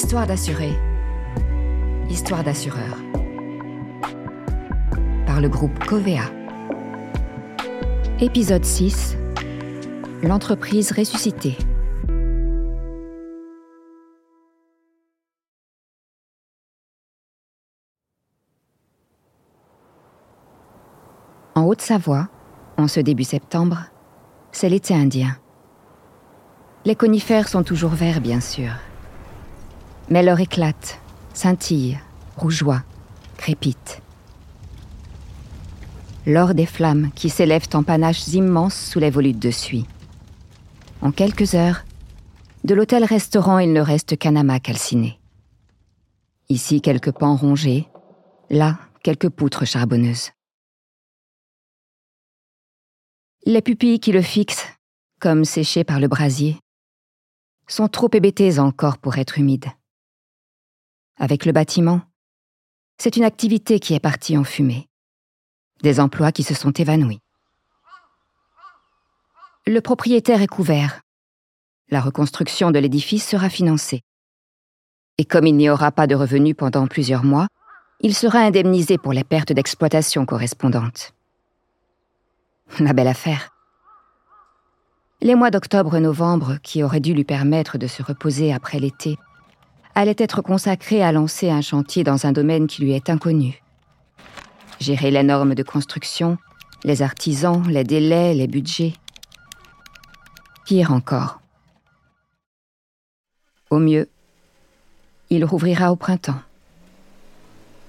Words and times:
Histoire 0.00 0.28
d'assurer. 0.28 0.78
Histoire 2.08 2.44
d'assureur. 2.44 2.98
Par 5.26 5.40
le 5.40 5.48
groupe 5.48 5.76
Covea. 5.86 6.22
Épisode 8.20 8.64
6. 8.64 9.16
L'entreprise 10.22 10.92
ressuscitée. 10.92 11.58
En 21.56 21.64
Haute-Savoie, 21.64 22.28
en 22.76 22.86
ce 22.86 23.00
début 23.00 23.24
septembre, 23.24 23.86
c'est 24.52 24.68
l'été 24.68 24.94
indien. 24.94 25.36
Les 26.84 26.94
conifères 26.94 27.48
sont 27.48 27.64
toujours 27.64 27.90
verts, 27.90 28.20
bien 28.20 28.40
sûr. 28.40 28.70
Mais 30.10 30.22
l'or 30.22 30.40
éclate, 30.40 31.00
scintille, 31.34 31.98
rougeoie, 32.36 32.82
crépite. 33.36 34.00
L'or 36.26 36.54
des 36.54 36.66
flammes 36.66 37.10
qui 37.14 37.28
s'élèvent 37.28 37.68
en 37.74 37.82
panaches 37.82 38.28
immenses 38.28 38.78
sous 38.78 38.98
les 38.98 39.10
volutes 39.10 39.38
de 39.38 39.50
suie. 39.50 39.86
En 41.02 41.12
quelques 41.12 41.54
heures, 41.54 41.84
de 42.64 42.74
l'hôtel-restaurant, 42.74 43.58
il 43.58 43.72
ne 43.72 43.80
reste 43.80 44.16
qu'un 44.16 44.36
amas 44.36 44.60
calciné. 44.60 45.18
Ici, 46.48 46.80
quelques 46.80 47.12
pans 47.12 47.36
rongés, 47.36 47.88
là, 48.50 48.78
quelques 49.02 49.28
poutres 49.28 49.66
charbonneuses. 49.66 50.30
Les 53.44 53.62
pupilles 53.62 54.00
qui 54.00 54.12
le 54.12 54.22
fixent, 54.22 54.66
comme 55.20 55.44
séchées 55.44 55.84
par 55.84 56.00
le 56.00 56.08
brasier, 56.08 56.58
sont 57.66 57.88
trop 57.88 58.08
hébétées 58.12 58.58
encore 58.58 58.98
pour 58.98 59.18
être 59.18 59.38
humides. 59.38 59.68
Avec 61.20 61.44
le 61.44 61.52
bâtiment, 61.52 62.02
c'est 62.96 63.16
une 63.16 63.24
activité 63.24 63.80
qui 63.80 63.94
est 63.94 64.00
partie 64.00 64.38
en 64.38 64.44
fumée. 64.44 64.88
Des 65.82 65.98
emplois 65.98 66.30
qui 66.30 66.44
se 66.44 66.54
sont 66.54 66.70
évanouis. 66.70 67.20
Le 69.66 69.80
propriétaire 69.80 70.42
est 70.42 70.46
couvert. 70.46 71.00
La 71.90 72.00
reconstruction 72.00 72.70
de 72.70 72.78
l'édifice 72.78 73.26
sera 73.26 73.48
financée. 73.48 74.02
Et 75.18 75.24
comme 75.24 75.46
il 75.46 75.56
n'y 75.56 75.70
aura 75.70 75.90
pas 75.90 76.06
de 76.06 76.14
revenus 76.14 76.54
pendant 76.56 76.86
plusieurs 76.86 77.24
mois, 77.24 77.48
il 78.00 78.14
sera 78.14 78.38
indemnisé 78.38 78.96
pour 78.96 79.12
les 79.12 79.24
pertes 79.24 79.52
d'exploitation 79.52 80.24
correspondantes. 80.24 81.14
La 82.78 82.92
belle 82.92 83.08
affaire. 83.08 83.50
Les 85.20 85.34
mois 85.34 85.50
d'octobre-novembre, 85.50 86.58
qui 86.62 86.84
auraient 86.84 87.00
dû 87.00 87.12
lui 87.12 87.24
permettre 87.24 87.76
de 87.76 87.88
se 87.88 88.04
reposer 88.04 88.52
après 88.52 88.78
l'été, 88.78 89.16
allaient 89.98 90.14
être 90.18 90.42
consacrés 90.42 91.02
à 91.02 91.10
lancer 91.10 91.50
un 91.50 91.60
chantier 91.60 92.04
dans 92.04 92.24
un 92.24 92.30
domaine 92.30 92.68
qui 92.68 92.82
lui 92.82 92.92
est 92.92 93.10
inconnu. 93.10 93.60
Gérer 94.78 95.10
les 95.10 95.24
normes 95.24 95.56
de 95.56 95.64
construction, 95.64 96.38
les 96.84 97.02
artisans, 97.02 97.66
les 97.68 97.82
délais, 97.82 98.32
les 98.32 98.46
budgets. 98.46 98.94
Pire 100.64 100.92
encore. 100.92 101.40
Au 103.70 103.80
mieux, 103.80 104.08
il 105.30 105.44
rouvrira 105.44 105.90
au 105.90 105.96
printemps. 105.96 106.40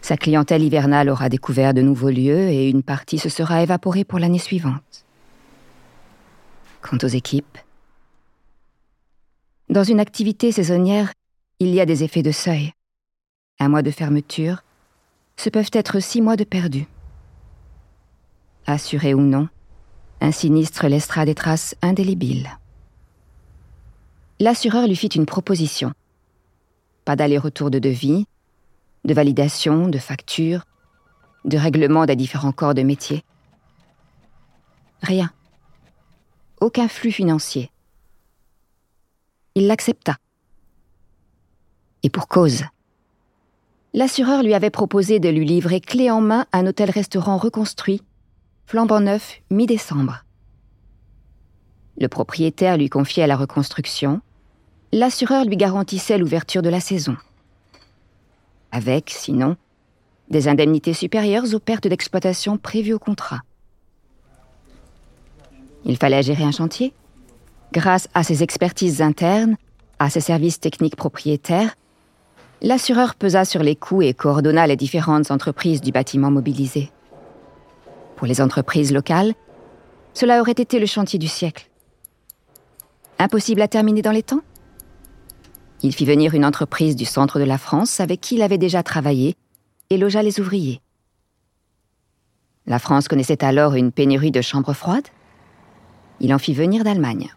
Sa 0.00 0.16
clientèle 0.16 0.62
hivernale 0.62 1.10
aura 1.10 1.28
découvert 1.28 1.74
de 1.74 1.82
nouveaux 1.82 2.08
lieux 2.08 2.48
et 2.48 2.70
une 2.70 2.82
partie 2.82 3.18
se 3.18 3.28
sera 3.28 3.62
évaporée 3.62 4.04
pour 4.04 4.18
l'année 4.18 4.38
suivante. 4.38 5.04
Quant 6.80 6.96
aux 7.02 7.08
équipes, 7.08 7.58
dans 9.68 9.84
une 9.84 10.00
activité 10.00 10.50
saisonnière, 10.50 11.12
il 11.60 11.74
y 11.74 11.80
a 11.80 11.86
des 11.86 12.02
effets 12.02 12.22
de 12.22 12.32
seuil. 12.32 12.72
Un 13.58 13.68
mois 13.68 13.82
de 13.82 13.90
fermeture, 13.90 14.64
ce 15.36 15.50
peuvent 15.50 15.70
être 15.74 16.00
six 16.00 16.22
mois 16.22 16.36
de 16.36 16.44
perdu. 16.44 16.86
Assuré 18.66 19.12
ou 19.12 19.20
non, 19.20 19.48
un 20.22 20.32
sinistre 20.32 20.86
laissera 20.88 21.26
des 21.26 21.34
traces 21.34 21.76
indélébiles. 21.82 22.48
L'assureur 24.38 24.86
lui 24.86 24.96
fit 24.96 25.08
une 25.08 25.26
proposition. 25.26 25.92
Pas 27.04 27.14
d'aller-retour 27.14 27.70
de 27.70 27.78
devis, 27.78 28.26
de 29.04 29.12
validation, 29.12 29.88
de 29.88 29.98
facture, 29.98 30.64
de 31.44 31.58
règlement 31.58 32.06
des 32.06 32.16
différents 32.16 32.52
corps 32.52 32.74
de 32.74 32.82
métier. 32.82 33.22
Rien. 35.02 35.30
Aucun 36.60 36.88
flux 36.88 37.12
financier. 37.12 37.70
Il 39.54 39.66
l'accepta. 39.66 40.16
Et 42.02 42.10
pour 42.10 42.28
cause. 42.28 42.64
L'assureur 43.92 44.42
lui 44.42 44.54
avait 44.54 44.70
proposé 44.70 45.18
de 45.18 45.28
lui 45.28 45.44
livrer 45.44 45.80
clé 45.80 46.10
en 46.10 46.20
main 46.20 46.46
un 46.52 46.66
hôtel-restaurant 46.66 47.36
reconstruit, 47.36 48.02
flambant 48.66 49.00
neuf, 49.00 49.40
mi-décembre. 49.50 50.24
Le 51.98 52.08
propriétaire 52.08 52.76
lui 52.76 52.88
confiait 52.88 53.26
la 53.26 53.36
reconstruction, 53.36 54.20
l'assureur 54.92 55.44
lui 55.44 55.56
garantissait 55.56 56.18
l'ouverture 56.18 56.62
de 56.62 56.70
la 56.70 56.80
saison 56.80 57.16
avec, 58.72 59.10
sinon, 59.10 59.56
des 60.28 60.48
indemnités 60.48 60.92
supérieures 60.92 61.54
aux 61.54 61.58
pertes 61.58 61.88
d'exploitation 61.88 62.56
prévues 62.56 62.92
au 62.92 62.98
contrat. 62.98 63.40
Il 65.84 65.96
fallait 65.96 66.22
gérer 66.22 66.44
un 66.44 66.52
chantier. 66.52 66.92
Grâce 67.72 68.08
à 68.14 68.22
ses 68.22 68.42
expertises 68.42 69.02
internes, 69.02 69.56
à 69.98 70.10
ses 70.10 70.20
services 70.20 70.60
techniques 70.60 70.96
propriétaires, 70.96 71.74
l'assureur 72.62 73.14
pesa 73.14 73.44
sur 73.44 73.62
les 73.62 73.76
coûts 73.76 74.02
et 74.02 74.14
coordonna 74.14 74.66
les 74.66 74.76
différentes 74.76 75.30
entreprises 75.30 75.80
du 75.80 75.92
bâtiment 75.92 76.30
mobilisé. 76.30 76.90
Pour 78.16 78.26
les 78.26 78.40
entreprises 78.40 78.92
locales, 78.92 79.32
cela 80.12 80.40
aurait 80.40 80.52
été 80.52 80.78
le 80.78 80.86
chantier 80.86 81.18
du 81.18 81.28
siècle. 81.28 81.70
Impossible 83.18 83.62
à 83.62 83.68
terminer 83.68 84.02
dans 84.02 84.12
les 84.12 84.22
temps? 84.22 84.42
Il 85.82 85.94
fit 85.94 86.04
venir 86.04 86.34
une 86.34 86.44
entreprise 86.44 86.96
du 86.96 87.06
centre 87.06 87.38
de 87.38 87.44
la 87.44 87.56
France 87.56 88.00
avec 88.00 88.20
qui 88.20 88.34
il 88.34 88.42
avait 88.42 88.58
déjà 88.58 88.82
travaillé 88.82 89.36
et 89.88 89.96
logea 89.96 90.22
les 90.22 90.40
ouvriers. 90.40 90.80
La 92.66 92.78
France 92.78 93.08
connaissait 93.08 93.42
alors 93.42 93.74
une 93.74 93.90
pénurie 93.90 94.30
de 94.30 94.42
chambres 94.42 94.74
froides. 94.74 95.08
Il 96.20 96.34
en 96.34 96.38
fit 96.38 96.52
venir 96.52 96.84
d'Allemagne. 96.84 97.30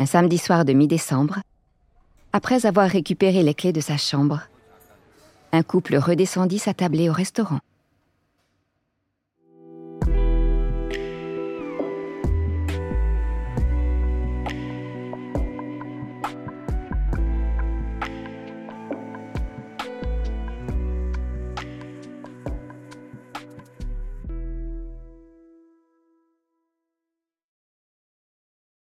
Un 0.00 0.06
samedi 0.06 0.38
soir 0.38 0.64
de 0.64 0.72
mi-décembre, 0.72 1.40
après 2.32 2.64
avoir 2.64 2.88
récupéré 2.88 3.42
les 3.42 3.52
clés 3.52 3.74
de 3.74 3.82
sa 3.82 3.98
chambre, 3.98 4.40
un 5.52 5.62
couple 5.62 5.96
redescendit 5.96 6.58
s'attabler 6.58 7.10
au 7.10 7.12
restaurant. 7.12 7.58